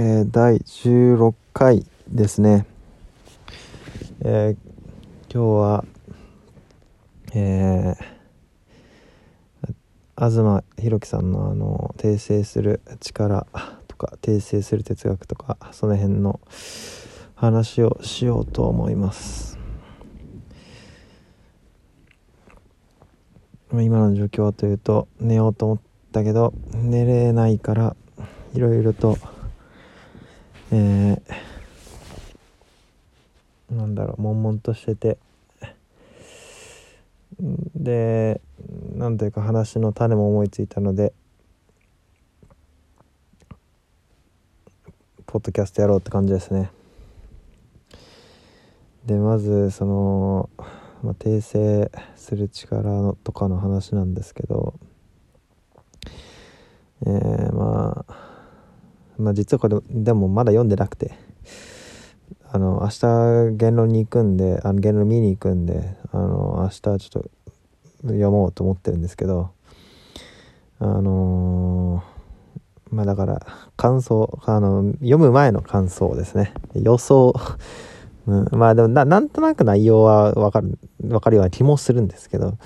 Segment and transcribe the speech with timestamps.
[0.00, 2.66] えー、第16回ですね。
[4.20, 4.56] えー、
[5.28, 5.84] 今日は、
[7.34, 9.74] えー、
[10.16, 13.48] 東博樹さんのあの、訂正する力
[13.88, 16.38] とか、訂正する哲学とか、その辺の
[17.34, 19.58] 話をしようと思います。
[23.72, 25.78] 今の状況はというと、寝ようと思っ
[26.12, 27.96] たけど、寝れないから、
[28.54, 29.18] いろいろと、
[30.72, 35.18] えー、なんだろう悶々としてて。
[37.76, 38.40] で
[38.96, 41.12] なんというか話の種も思いついたので
[45.26, 46.70] ポッドキャストやろうって感じですね。
[49.06, 50.50] でまずその、
[51.02, 54.74] まあ、訂正する力のとかの話なんですけど
[57.06, 58.14] えー、まあ
[59.18, 61.12] まあ、実はこれでもまだ読んでなくて
[62.50, 67.30] あの明日言論に行くんであの言論見に行くんであの明日ちょっと
[68.02, 69.50] 読もうと思ってるんですけど
[70.78, 76.54] あのー、まあだから感想あの読む前の感想ですね。
[76.74, 77.34] 予想。
[78.28, 82.58] うん、まあでもなんとなく内容は分かる分かるような気もするんですけど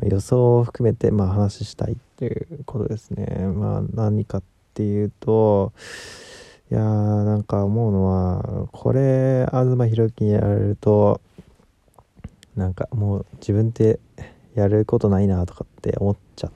[0.00, 3.26] 予想を含めてまあ話したいっていうことですね。
[3.48, 5.72] まあ何かってっていうと
[6.70, 11.22] いやーなんか思うのはこれ東博樹にやられると
[12.56, 13.98] なんかもう自分って
[14.54, 16.52] やることないなとかって思っちゃう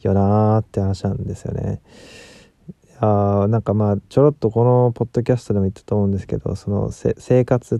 [0.00, 1.82] よなーって話なんですよね。
[3.00, 7.78] あなんかまあちょろっとこのポッドキャストでも言ったと思うんですけどその生活っ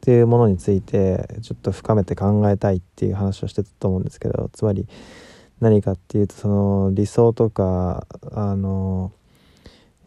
[0.00, 4.86] ていうものについてちょっと深めて考えたいっていう話をしてたと思うんですけどつまり
[5.60, 9.12] 何かっていうとその理想とかあの、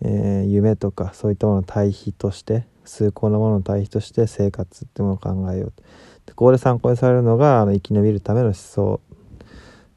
[0.01, 5.83] えー、夢とかそういったものの対比として崇高なものの対比として生活ってものを考えようと。
[6.27, 9.01] でここで参考にされるのがあの生き延びるための思想。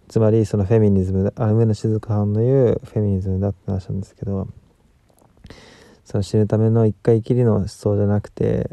[0.09, 4.47] つまりそのフェミニズムあ上野静香さんの言うフェミニズムだって話なんですけど
[6.05, 8.71] その死ぬための一回きりの思想じゃなくて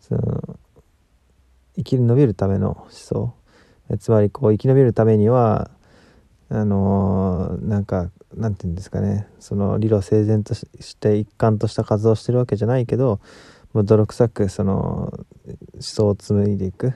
[0.00, 0.58] その
[1.76, 3.37] 生き延びるための思想。
[3.96, 5.70] つまりこう生き延びるためには
[6.50, 9.26] あのー、なんかなんて言うんですかね。
[9.38, 10.66] その理路整然とし
[10.96, 13.20] て一貫とした活動をしてるわけじゃないけど
[13.72, 16.92] もう泥臭くその思想を紡いでいく、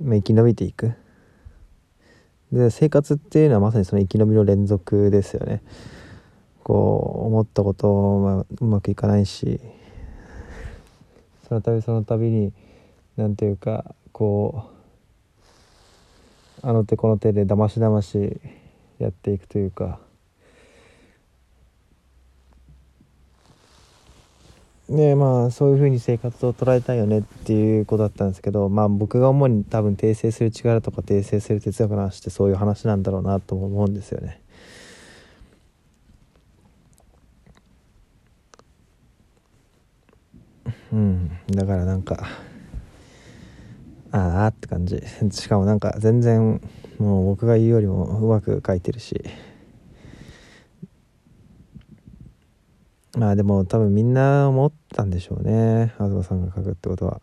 [0.00, 0.94] まあ、生き延びていく。
[2.52, 5.62] で生活っていうのはまさにその生き延びの連続ですよね。
[6.62, 9.60] こう思ったことをうまくいかないし
[11.48, 12.52] その度その度に
[13.16, 14.81] 何ていうかこう
[16.62, 18.40] あの手この手でだましだまし
[18.98, 19.98] やっていくというか
[24.88, 34.40] でまあそういうふうに生活を捉えたいよねっていうことだったんですけどまあ僕が主に多分訂正する力とか訂正する哲学の話ってそういう話なんだろうなと思うんですよね。
[40.92, 42.28] うん、だからなんか
[44.12, 45.02] ああって感じ。
[45.30, 46.60] しかもなんか全然
[46.98, 49.24] もう僕が言うよりもうまく書いてるし。
[53.14, 55.94] まあでも多分みんな思ったんでしょうね。
[55.98, 57.20] 東さんが書くってことは。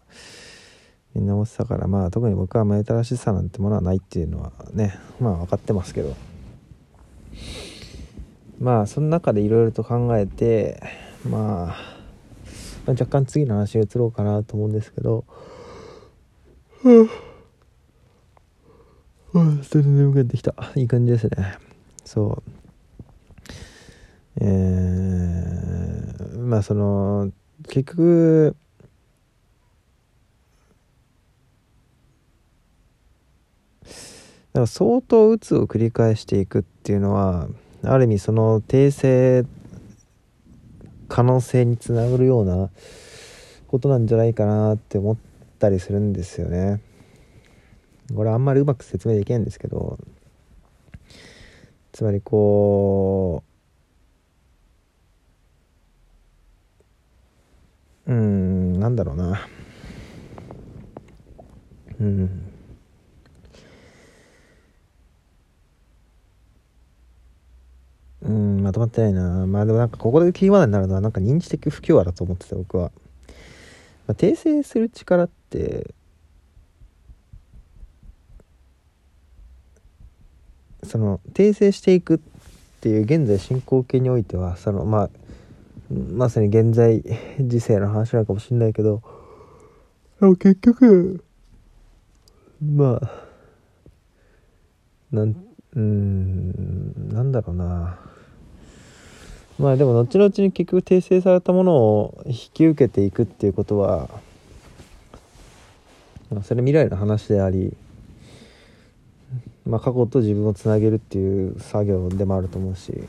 [1.14, 6.16] みんな思ってたからまあ特に僕は前たらしさなんてものはないっていうのはねまあ分かってますけど。
[8.60, 10.82] まあその中でいろいろと考えて
[11.28, 15.26] まあ若干次の話に移ろうかなと思うんですけど。
[16.84, 17.10] うん。
[19.34, 20.56] うん、全然眠くなってきた。
[20.76, 21.58] いい感じですね。
[22.06, 22.52] そう。
[24.42, 27.32] えー、まあその、
[27.68, 28.56] 結局、
[33.84, 33.92] だ
[34.54, 37.48] から相当鬱を繰り返していくっていうのは
[37.84, 39.46] ある意味その訂正
[41.08, 42.70] 可能性につながるような
[43.68, 44.08] ことなん。
[44.08, 45.29] じゃないかなって思って
[45.60, 46.82] ったりするんですよね
[48.16, 50.00] これあんまりうまく説明できないんですけど
[51.92, 53.44] つまりこ
[58.08, 59.48] ううんなんだろうな
[62.00, 62.50] うん
[68.22, 69.48] うん、まとまってないな。
[69.48, 72.92] まあでもなんかここでキーワードになるのはなんか認知的不協和だと思ってた僕は。
[74.10, 75.94] まあ、訂正する力って
[80.82, 82.20] その訂正していくっ
[82.82, 85.10] ていう現在進行形においてはそのまあ
[85.92, 87.04] まさに現在
[87.40, 89.04] 時世の話なのかもしれないけど
[90.20, 91.24] でも結局
[92.60, 93.12] まあ
[95.12, 95.36] なん
[95.76, 98.09] うんなんだろうな。
[99.60, 104.10] まあでも後々に結局訂正されたものを引き受けていくっていうことは
[106.32, 107.76] まあそれ未来の話であり
[109.66, 113.04] まあ過去と自分をつなげるっていう作業でもあると思うし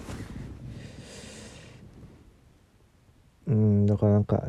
[3.47, 4.43] うんだからなんか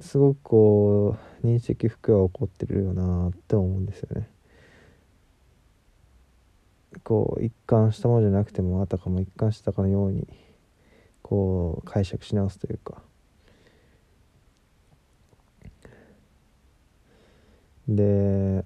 [0.00, 4.28] すごくこう認識不協和起こってるよなって思うんですよね。
[7.02, 10.26] こう一貫したものじゃなくてもあたかも一貫したかのように
[11.24, 13.00] こう解釈し直すというか。
[17.88, 18.64] で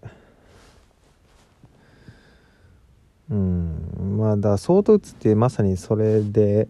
[3.31, 6.69] うんまあだ相当打つってまさにそれで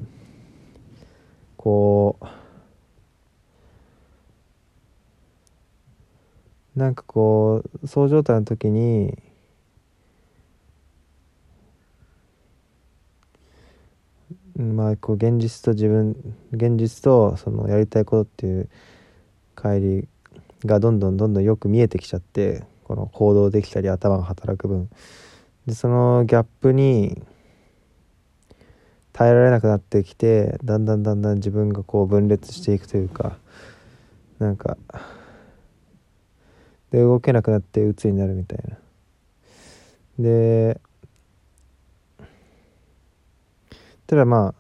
[1.56, 2.26] こう
[6.78, 9.18] なんかこうそう状態の時に
[14.58, 16.16] まあこう現実と自分
[16.52, 18.68] 現実とそのやりたいことっていう
[19.56, 20.08] 帰り
[20.64, 24.90] がどんどんどんどんよく見えてきちゃってこの行動できたり頭が働く分。
[25.66, 27.22] でそのギャップに
[29.12, 33.36] 耐えられなくなってきてだんだんだんだん自分がこう分裂していくというか
[34.38, 34.76] なんか
[36.90, 38.78] で動けなくなって鬱になるみたいな。
[40.18, 40.80] で
[44.08, 44.54] ただまあ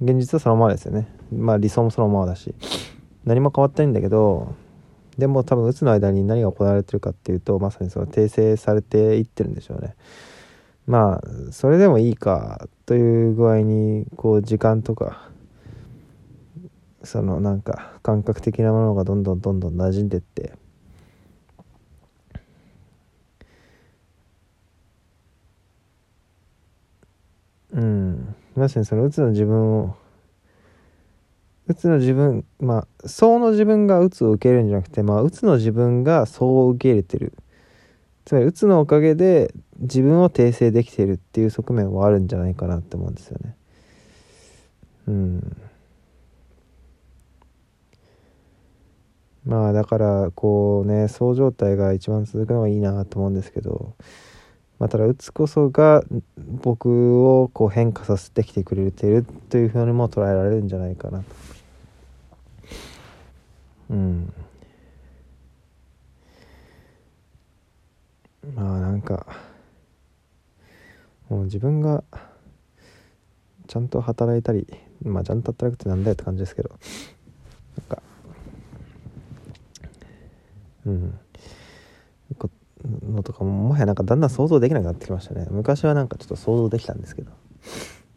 [0.00, 1.08] 現実はそのままですよね。
[1.30, 2.54] まあ理想もそのままだし。
[3.24, 4.54] 何も変わってないんだけど
[5.16, 9.94] でも多分うつの間に何が行われてるかっていうとまさにその訂正されていってるんでしょうね。
[10.86, 15.28] まあそれでもいいかという具合にこう時間とか
[17.04, 20.52] そのなんか感覚的なものがどんどんどんどん馴染んでって
[27.72, 29.96] うんまさにそのうつの自分を
[31.68, 37.32] うつの自分まあそうの自分がうつを受けるんじゃなくてまあうつの自分がそう受け入れてる。
[38.24, 43.56] つまりうつのおかげで自分を訂正できてるっていう側面はあるんじゃないかなって思うんですよね。
[45.08, 45.56] うん。
[49.44, 53.96] まあだからこうねそう状態が一番続くのがいいなと思うんですけど
[54.82, 56.02] まあ、ただうつこそが
[56.36, 61.24] 僕をこう変化させてきてくれているというふうにも捉えられるんじゃないかなと。
[63.90, 64.32] うん。
[68.56, 69.24] まあなんか
[71.28, 72.02] もう自分が
[73.68, 74.66] ちゃんと働いたり
[75.04, 76.70] まあちゃんと働くってなんだよって感じですけど。
[77.78, 78.02] なんか
[80.86, 81.18] うん。
[83.22, 85.46] のとかももはやなんかだんだん想像できなくなってきましたね。
[85.50, 87.30] 昔はなんかちょっと想像できたんですけど。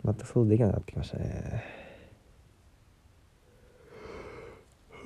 [0.03, 1.63] また想像できなくなってきましたね。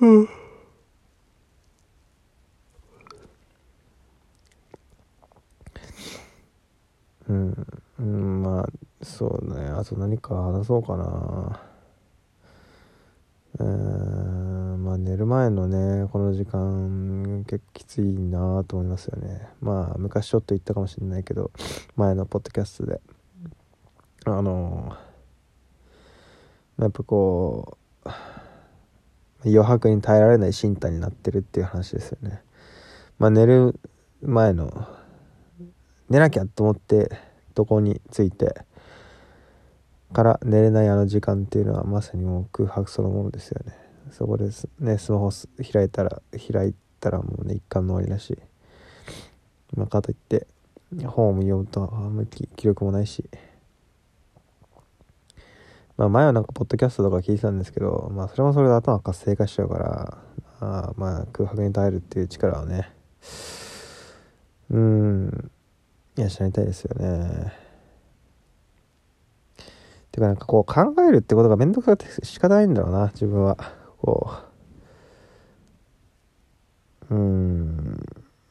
[0.00, 0.28] うん
[7.28, 7.66] うん、
[7.98, 9.66] うん、まあそうね。
[9.68, 11.60] あと何か話そうかな
[13.58, 14.84] うん
[15.50, 19.48] のねこの時間結構きついなと思いますよね。
[19.60, 21.50] まあ昔ちょっと言ったかもしれないけど
[21.96, 23.00] 前のポッドキャストで。
[24.26, 24.96] あの
[26.78, 28.10] やっぱこう
[29.44, 32.42] 余白に耐えられない身体になってるっていう話ですよね。
[33.18, 33.78] まあ寝る
[34.22, 34.86] 前の
[36.10, 37.10] 寝なきゃと思って
[37.56, 38.54] 床について
[40.12, 43.79] から寝れないあの時間っていうのはまさにもう空白そのものですよね。
[44.12, 45.30] そこですねスマホ
[45.72, 48.38] 開いたら開いたらもうね一貫の終わりだし
[49.76, 50.46] まあかといって
[51.06, 53.24] 本を読むとあんまり気力もないし
[55.96, 60.18] まあ前はなんかポッドキャストとか聞いてたんですけどまあそれもそれで頭活性化しちゃうから
[60.60, 62.92] あまあ空白に耐えるっていう力をね
[64.70, 65.50] うん
[66.16, 67.70] 養いたいですよね
[70.12, 73.79] てかなんかこう考えるってことがめんどくさくて仕方ないんだろうな、自分は。
[74.02, 74.32] こ
[77.10, 77.14] う。
[77.14, 77.98] うん。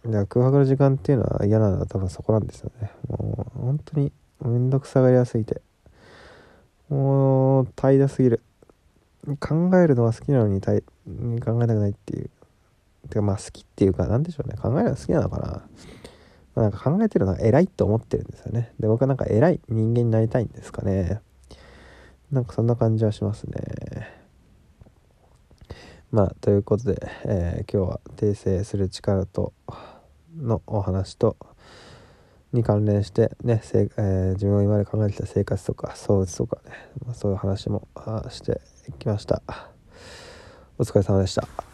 [0.06, 2.92] だ空白の時間っていうのは嫌なのは多分そこなんですよね。
[3.08, 5.62] もう本当にめんどくさがりやすぎて。
[6.90, 8.42] もう怠惰すぎる。
[9.40, 10.82] 考えるのは好きなのに考え
[11.42, 12.30] たくないっていう。
[13.10, 14.56] てかまあ好きっていうか何でしょうね。
[14.56, 15.48] 考えるのは好きなのかな。
[15.48, 15.62] ま
[16.56, 18.74] あ、なんか考えてるのが偉いって思ってるんですよね。
[18.80, 21.22] で、僕はなんか偉い人間になりたいんですかね。
[22.32, 23.56] なんかそんな感じはしますね
[26.12, 29.54] まあということで、えー、今日は訂正する力と
[30.36, 31.38] のお話と
[32.52, 36.72] に関連してね、えー、自分が今まで考えてた生活とか創物とかね、
[37.06, 37.88] まあ、そういう話も
[38.30, 38.60] して
[38.98, 39.44] きました。
[40.80, 41.69] お疲れ様でした。